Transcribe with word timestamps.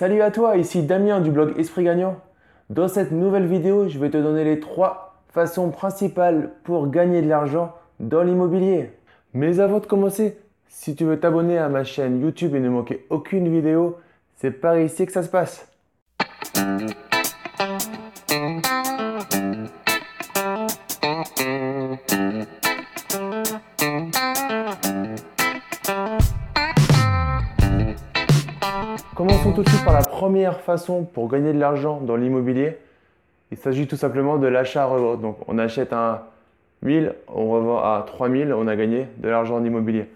Salut 0.00 0.22
à 0.22 0.30
toi, 0.30 0.56
ici 0.56 0.82
Damien 0.82 1.20
du 1.20 1.30
blog 1.30 1.52
Esprit 1.58 1.84
Gagnant. 1.84 2.16
Dans 2.70 2.88
cette 2.88 3.12
nouvelle 3.12 3.46
vidéo, 3.46 3.86
je 3.86 3.98
vais 3.98 4.08
te 4.08 4.16
donner 4.16 4.44
les 4.44 4.58
trois 4.58 5.20
façons 5.28 5.68
principales 5.68 6.52
pour 6.64 6.88
gagner 6.88 7.20
de 7.20 7.28
l'argent 7.28 7.74
dans 7.98 8.22
l'immobilier. 8.22 8.92
Mais 9.34 9.60
avant 9.60 9.78
de 9.78 9.84
commencer, 9.84 10.38
si 10.68 10.96
tu 10.96 11.04
veux 11.04 11.20
t'abonner 11.20 11.58
à 11.58 11.68
ma 11.68 11.84
chaîne 11.84 12.18
YouTube 12.22 12.54
et 12.54 12.60
ne 12.60 12.70
manquer 12.70 13.04
aucune 13.10 13.52
vidéo, 13.52 13.98
c'est 14.36 14.52
par 14.52 14.78
ici 14.78 15.04
que 15.04 15.12
ça 15.12 15.22
se 15.22 15.28
passe. 15.28 15.70
Commençons 29.20 29.52
tout 29.52 29.62
de 29.62 29.68
suite 29.68 29.84
par 29.84 29.92
la 29.92 30.00
première 30.00 30.62
façon 30.62 31.04
pour 31.04 31.28
gagner 31.28 31.52
de 31.52 31.58
l'argent 31.58 32.00
dans 32.00 32.16
l'immobilier. 32.16 32.78
Il 33.50 33.58
s'agit 33.58 33.86
tout 33.86 33.96
simplement 33.96 34.38
de 34.38 34.46
l'achat-revente. 34.46 35.20
Donc 35.20 35.36
on 35.46 35.58
achète 35.58 35.92
un 35.92 36.22
1000, 36.80 37.12
on 37.28 37.50
revend 37.50 37.80
à 37.80 38.02
3000, 38.06 38.54
on 38.54 38.66
a 38.66 38.76
gagné 38.76 39.08
de 39.18 39.28
l'argent 39.28 39.56
en 39.56 39.64
immobilier. 39.66 40.06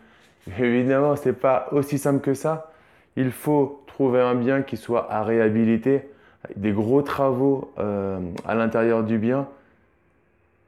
Évidemment, 0.58 1.16
ce 1.16 1.28
n'est 1.28 1.34
pas 1.34 1.68
aussi 1.72 1.98
simple 1.98 2.20
que 2.20 2.32
ça. 2.32 2.70
Il 3.16 3.30
faut 3.30 3.82
trouver 3.86 4.22
un 4.22 4.34
bien 4.34 4.62
qui 4.62 4.78
soit 4.78 5.12
à 5.12 5.22
réhabiliter, 5.22 6.08
des 6.56 6.72
gros 6.72 7.02
travaux 7.02 7.74
euh, 7.78 8.18
à 8.46 8.54
l'intérieur 8.54 9.04
du 9.04 9.18
bien. 9.18 9.48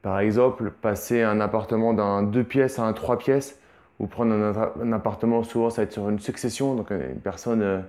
Par 0.03 0.19
exemple, 0.19 0.69
passer 0.69 1.23
un 1.23 1.39
appartement 1.39 1.95
d'un 1.95 2.21
2 2.21 2.43
pièces 2.43 2.77
à 2.77 2.83
un 2.83 2.93
3 2.93 3.17
pièces, 3.17 3.59
ou 3.99 4.05
prendre 4.05 4.31
un, 4.31 4.91
appartement, 4.91 5.41
souvent 5.41 5.71
ça 5.71 5.77
va 5.77 5.83
être 5.85 5.93
sur 5.93 6.07
une 6.07 6.19
succession, 6.19 6.75
donc 6.75 6.91
une 6.91 7.19
personne, 7.19 7.63
euh, 7.63 7.79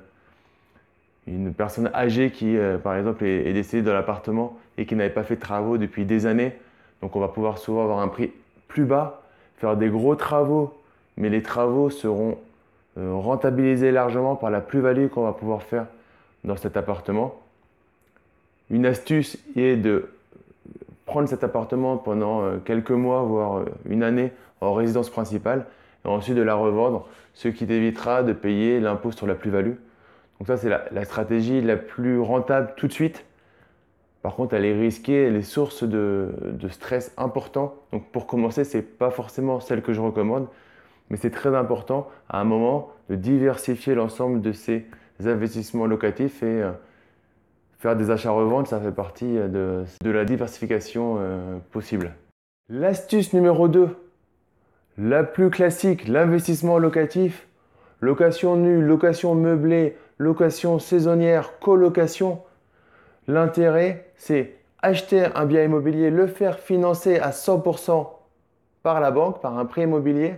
une 1.29 1.53
personne 1.53 1.91
âgée 1.95 2.31
qui, 2.31 2.57
euh, 2.57 2.79
par 2.79 2.97
exemple, 2.97 3.25
est, 3.25 3.53
décédée 3.53 3.83
dans 3.83 3.93
l'appartement 3.93 4.57
et 4.77 4.87
qui 4.87 4.95
n'avait 4.95 5.11
pas 5.11 5.23
fait 5.23 5.37
de 5.37 5.41
travaux 5.41 5.79
depuis 5.79 6.05
des 6.05 6.27
années. 6.27 6.53
Donc 7.03 7.17
on 7.17 7.21
va 7.21 7.29
pouvoir 7.29 7.59
souvent 7.59 7.83
avoir 7.83 8.01
un 8.01 8.09
prix 8.09 8.33
plus 8.67 8.85
bas, 8.85 9.23
faire 9.57 9.77
des 9.77 9.89
gros 9.89 10.15
travaux, 10.15 10.75
mais 11.17 11.29
les 11.29 11.43
travaux 11.43 11.91
seront 11.91 12.39
euh, 12.99 13.15
rentabilisés 13.15 13.91
largement 13.91 14.37
par 14.37 14.51
la 14.51 14.61
plus-value 14.61 15.09
qu'on 15.09 15.25
va 15.25 15.33
pouvoir 15.33 15.63
faire 15.63 15.87
dans 16.45 16.57
cet 16.57 16.77
appartement. 16.77 17.35
Une 18.71 18.87
astuce 18.87 19.39
est 19.57 19.77
de 19.77 20.09
prendre 21.07 21.29
cet 21.29 21.45
appartement 21.45 21.97
pendant 21.97 22.43
euh, 22.43 22.57
quelques 22.65 22.91
mois, 22.91 23.23
voire 23.23 23.65
une 23.89 24.03
année 24.03 24.33
en 24.61 24.75
résidence 24.75 25.11
principale, 25.11 25.67
et 26.05 26.09
ensuite 26.09 26.37
de 26.37 26.43
la 26.43 26.55
revendre, 26.55 27.07
ce 27.35 27.49
qui 27.49 27.67
t'évitera 27.67 28.23
de 28.23 28.33
payer 28.33 28.81
l'impôt 28.81 29.13
sur 29.13 29.27
la 29.27 29.35
plus-value. 29.35 29.75
Donc 30.39 30.47
ça, 30.47 30.57
c'est 30.57 30.69
la, 30.69 31.05
stratégie 31.05 31.61
la 31.61 31.77
plus 31.77 32.21
rentable 32.21 32.75
tout 32.77 32.87
de 32.87 32.93
suite. 32.93 33.25
Par 34.23 34.35
contre, 34.35 34.55
elle 34.55 34.65
est 34.65 34.79
risquée, 34.79 35.25
elle 35.25 35.37
est 35.37 35.43
source 35.43 35.85
de, 35.85 36.31
stress 36.71 37.13
important. 37.17 37.75
Donc 37.93 38.11
pour 38.11 38.27
commencer, 38.27 38.65
ce 38.65 38.79
n'est 38.79 38.83
pas 38.83 39.11
forcément 39.11 39.61
celle 39.61 39.83
que 39.83 39.93
je 39.93 40.01
recommande, 40.01 40.47
mais 41.11 41.17
c'est 41.17 41.31
très 41.31 41.55
important 41.55 42.09
à 42.29 42.41
un 42.41 42.45
moment 42.45 42.91
de 43.09 43.17
diversifier 43.17 43.95
l'ensemble 43.95 44.41
de 44.41 44.53
ces 44.53 44.87
investissements 45.25 45.87
locatifs 45.87 46.43
et 46.43 46.63
euh, 46.63 46.73
faire 47.79 47.97
des 47.97 48.11
achats-reventes, 48.11 48.69
ça 48.69 48.81
fait 48.81 48.93
partie 48.93 49.35
de, 49.35 49.85
la 50.05 50.25
diversification 50.25 51.17
euh, 51.19 51.59
possible. 51.73 52.15
L'astuce 52.69 53.33
numéro 53.33 53.67
2, 53.67 53.97
la 54.99 55.25
plus 55.25 55.51
classique, 55.51 56.07
l'investissement 56.07 56.79
locatif. 56.79 57.47
Location 58.01 58.57
nue, 58.57 58.81
location 58.85 59.35
meublée, 59.35 59.97
location 60.19 60.79
saisonnière, 60.79 61.59
colocation. 61.61 62.43
L'intérêt, 63.27 64.11
c'est 64.17 64.55
acheter 64.83 65.27
un 65.35 65.47
bien 65.47 65.65
immobilier, 65.65 66.11
le 66.11 66.27
faire 66.27 66.59
financer 66.59 67.19
à 67.19 67.31
100% 67.31 68.09
par 68.83 69.01
la 69.01 69.11
banque, 69.11 69.41
par 69.41 69.59
un 69.59 69.65
prêt 69.65 69.83
immobilier. 69.83 70.35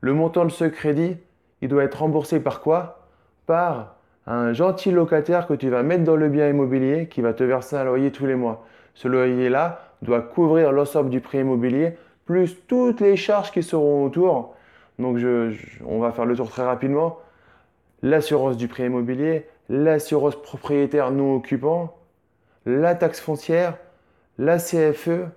Le 0.00 0.12
montant 0.12 0.44
de 0.44 0.50
ce 0.50 0.64
crédit, 0.64 1.16
il 1.60 1.68
doit 1.68 1.84
être 1.84 2.00
remboursé 2.00 2.40
par 2.40 2.60
quoi? 2.60 3.06
Par 3.46 3.96
un 4.26 4.52
gentil 4.52 4.90
locataire 4.90 5.46
que 5.46 5.54
tu 5.54 5.68
vas 5.70 5.82
mettre 5.82 6.04
dans 6.04 6.16
le 6.16 6.28
bien 6.28 6.48
immobilier 6.48 7.08
qui 7.08 7.20
va 7.20 7.32
te 7.32 7.44
verser 7.44 7.76
un 7.76 7.84
loyer 7.84 8.12
tous 8.12 8.26
les 8.26 8.34
mois. 8.34 8.64
Ce 8.94 9.08
loyer-là 9.08 9.80
doit 10.02 10.20
couvrir 10.20 10.72
l'ensemble 10.72 11.10
du 11.10 11.20
prêt 11.20 11.40
immobilier 11.40 11.96
plus 12.26 12.56
toutes 12.68 13.00
les 13.00 13.16
charges 13.16 13.50
qui 13.50 13.62
seront 13.62 14.04
autour. 14.04 14.54
Donc 14.98 15.18
on 15.84 15.98
va 15.98 16.12
faire 16.12 16.26
le 16.26 16.36
tour 16.36 16.48
très 16.48 16.64
rapidement. 16.64 17.18
L'assurance 18.02 18.56
du 18.56 18.68
prêt 18.68 18.86
immobilier, 18.86 19.46
l'assurance 19.68 20.40
propriétaire 20.40 21.10
non 21.10 21.36
occupant, 21.36 21.96
la 22.66 22.94
taxe 22.94 23.20
foncière, 23.20 23.76
la 24.38 24.58
CFE, 24.58 25.28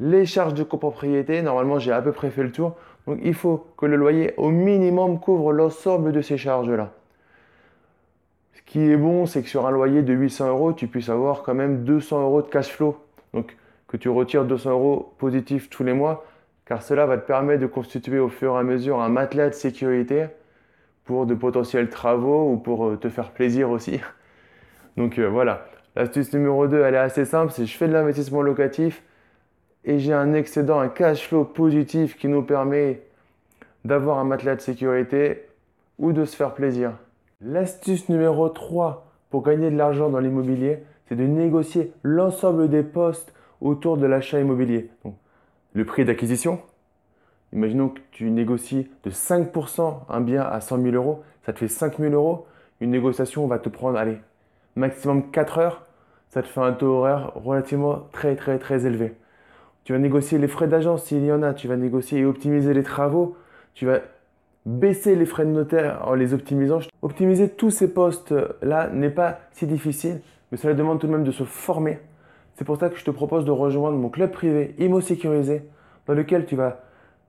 les 0.00 0.26
charges 0.26 0.54
de 0.54 0.62
copropriété. 0.62 1.42
Normalement, 1.42 1.78
j'ai 1.78 1.92
à 1.92 2.02
peu 2.02 2.12
près 2.12 2.30
fait 2.30 2.42
le 2.42 2.52
tour. 2.52 2.76
Donc, 3.06 3.18
il 3.22 3.34
faut 3.34 3.66
que 3.76 3.86
le 3.86 3.96
loyer, 3.96 4.34
au 4.36 4.50
minimum, 4.50 5.20
couvre 5.20 5.52
l'ensemble 5.52 6.12
de 6.12 6.22
ces 6.22 6.36
charges-là. 6.36 6.92
Ce 8.54 8.62
qui 8.62 8.80
est 8.80 8.96
bon, 8.96 9.26
c'est 9.26 9.42
que 9.42 9.48
sur 9.48 9.66
un 9.66 9.70
loyer 9.70 10.02
de 10.02 10.12
800 10.12 10.48
euros, 10.48 10.72
tu 10.72 10.86
puisses 10.86 11.08
avoir 11.08 11.42
quand 11.42 11.54
même 11.54 11.84
200 11.84 12.22
euros 12.22 12.42
de 12.42 12.48
cash 12.48 12.68
flow. 12.68 12.96
Donc, 13.34 13.56
que 13.86 13.96
tu 13.96 14.08
retires 14.08 14.44
200 14.44 14.70
euros 14.70 15.12
positifs 15.18 15.68
tous 15.68 15.84
les 15.84 15.92
mois, 15.92 16.24
car 16.64 16.82
cela 16.82 17.04
va 17.04 17.18
te 17.18 17.26
permettre 17.26 17.60
de 17.60 17.66
constituer 17.66 18.18
au 18.18 18.28
fur 18.28 18.54
et 18.56 18.58
à 18.58 18.62
mesure 18.62 19.00
un 19.00 19.10
matelas 19.10 19.50
de 19.50 19.54
sécurité 19.54 20.26
pour 21.04 21.26
de 21.26 21.34
potentiels 21.34 21.90
travaux 21.90 22.52
ou 22.52 22.56
pour 22.56 22.86
euh, 22.86 22.96
te 22.96 23.08
faire 23.08 23.30
plaisir 23.30 23.70
aussi. 23.70 24.00
Donc 24.96 25.18
euh, 25.18 25.28
voilà, 25.28 25.66
l'astuce 25.96 26.32
numéro 26.32 26.66
2, 26.66 26.80
elle 26.80 26.94
est 26.94 26.98
assez 26.98 27.24
simple, 27.24 27.52
c'est 27.52 27.66
je 27.66 27.76
fais 27.76 27.88
de 27.88 27.92
l'investissement 27.92 28.42
locatif 28.42 29.02
et 29.84 29.98
j'ai 29.98 30.12
un 30.12 30.32
excédent, 30.34 30.80
un 30.80 30.88
cash 30.88 31.26
flow 31.28 31.44
positif 31.44 32.16
qui 32.16 32.28
nous 32.28 32.42
permet 32.42 33.02
d'avoir 33.84 34.18
un 34.18 34.24
matelas 34.24 34.56
de 34.56 34.60
sécurité 34.60 35.46
ou 35.98 36.12
de 36.12 36.24
se 36.24 36.36
faire 36.36 36.54
plaisir. 36.54 36.92
L'astuce 37.40 38.08
numéro 38.08 38.48
3 38.48 39.06
pour 39.30 39.42
gagner 39.42 39.70
de 39.70 39.76
l'argent 39.76 40.10
dans 40.10 40.20
l'immobilier, 40.20 40.84
c'est 41.08 41.16
de 41.16 41.24
négocier 41.24 41.92
l'ensemble 42.02 42.68
des 42.68 42.82
postes 42.82 43.34
autour 43.60 43.96
de 43.96 44.06
l'achat 44.06 44.40
immobilier. 44.40 44.90
le 45.72 45.84
prix 45.84 46.04
d'acquisition, 46.04 46.60
imaginons 47.52 47.88
que 47.88 48.00
tu 48.10 48.30
négocies 48.30 48.88
de 49.04 49.10
5% 49.10 50.00
un 50.08 50.20
bien 50.20 50.42
à 50.42 50.60
100 50.60 50.82
000 50.82 50.94
euros, 50.94 51.22
ça 51.44 51.52
te 51.52 51.58
fait 51.58 51.68
5 51.68 51.98
000 51.98 52.14
euros. 52.14 52.46
Une 52.80 52.90
négociation 52.90 53.46
va 53.46 53.58
te 53.58 53.68
prendre, 53.68 53.98
allez, 53.98 54.18
maximum 54.74 55.30
4 55.30 55.58
heures, 55.58 55.86
ça 56.30 56.42
te 56.42 56.48
fait 56.48 56.60
un 56.60 56.72
taux 56.72 56.94
horaire 56.94 57.32
relativement 57.34 58.08
très 58.12 58.36
très 58.36 58.58
très 58.58 58.86
élevé. 58.86 59.14
Tu 59.84 59.92
vas 59.92 59.98
négocier 59.98 60.38
les 60.38 60.48
frais 60.48 60.68
d'agence 60.68 61.04
s'il 61.04 61.24
y 61.24 61.32
en 61.32 61.42
a, 61.42 61.54
tu 61.54 61.68
vas 61.68 61.76
négocier 61.76 62.20
et 62.20 62.24
optimiser 62.24 62.72
les 62.72 62.82
travaux, 62.82 63.36
tu 63.74 63.86
vas 63.86 63.98
baisser 64.64 65.16
les 65.16 65.26
frais 65.26 65.44
de 65.44 65.50
notaire 65.50 66.02
en 66.06 66.14
les 66.14 66.34
optimisant. 66.34 66.78
Optimiser 67.02 67.48
tous 67.48 67.70
ces 67.70 67.92
postes-là 67.92 68.88
n'est 68.90 69.10
pas 69.10 69.40
si 69.52 69.66
difficile, 69.66 70.20
mais 70.50 70.58
cela 70.58 70.74
demande 70.74 71.00
tout 71.00 71.06
de 71.06 71.12
même 71.12 71.24
de 71.24 71.32
se 71.32 71.44
former. 71.44 71.98
C'est 72.54 72.64
pour 72.64 72.76
ça 72.76 72.90
que 72.90 72.96
je 72.96 73.04
te 73.04 73.10
propose 73.10 73.44
de 73.44 73.50
rejoindre 73.50 73.98
mon 73.98 74.08
club 74.08 74.30
privé 74.30 74.74
IMO 74.78 75.00
sécurisé, 75.00 75.68
dans 76.06 76.14
lequel 76.14 76.46
tu 76.46 76.54
vas 76.54 76.80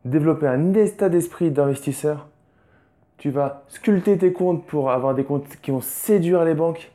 développer 0.06 0.48
un 0.48 0.74
état 0.74 1.10
d'esprit 1.10 1.52
d'investisseur. 1.52 2.28
Tu 3.18 3.30
vas 3.30 3.64
sculpter 3.68 4.18
tes 4.18 4.34
comptes 4.34 4.66
pour 4.66 4.92
avoir 4.92 5.16
des 5.16 5.24
comptes 5.24 5.48
qui 5.62 5.72
vont 5.72 5.82
séduire 5.82 6.44
les 6.44 6.54
banques 6.54 6.92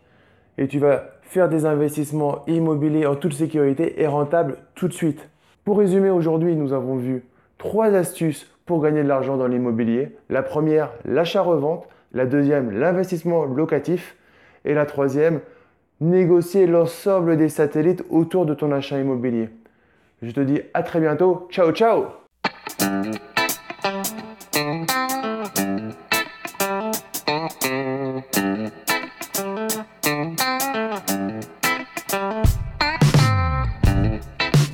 et 0.58 0.69
tu 0.69 0.78
vas 0.78 1.04
faire 1.22 1.48
des 1.48 1.66
investissements 1.66 2.44
immobiliers 2.46 3.06
en 3.06 3.14
toute 3.14 3.34
sécurité 3.34 4.00
et 4.02 4.06
rentables 4.06 4.58
tout 4.74 4.88
de 4.88 4.92
suite. 4.92 5.28
Pour 5.64 5.78
résumer, 5.78 6.10
aujourd'hui, 6.10 6.56
nous 6.56 6.72
avons 6.72 6.96
vu 6.96 7.22
trois 7.58 7.94
astuces 7.94 8.50
pour 8.66 8.82
gagner 8.82 9.02
de 9.02 9.08
l'argent 9.08 9.36
dans 9.36 9.46
l'immobilier. 9.46 10.16
La 10.28 10.42
première, 10.42 10.90
l'achat-revente. 11.04 11.86
La 12.12 12.25
deuxième, 12.25 12.70
l'investissement 12.70 13.44
locatif. 13.44 14.16
Et 14.64 14.75
la 14.75 14.86
troisième, 14.86 15.40
négocier 16.00 16.66
l'ensemble 16.66 17.37
des 17.37 17.49
satellites 17.49 18.05
autour 18.10 18.46
de 18.46 18.55
ton 18.55 18.72
achat 18.72 18.99
immobilier. 18.99 19.50
Je 20.22 20.31
te 20.31 20.40
dis 20.40 20.60
à 20.75 20.82
très 20.82 21.00
bientôt. 21.00 21.46
Ciao, 21.50 21.72
ciao 21.72 22.27
Mm-hmm. 22.78 23.27